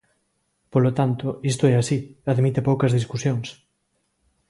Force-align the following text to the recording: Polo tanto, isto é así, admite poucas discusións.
Polo 0.73 0.91
tanto, 0.99 1.27
isto 1.51 1.63
é 1.73 1.75
así, 1.77 1.97
admite 2.33 2.65
poucas 2.69 2.95
discusións. 2.97 3.47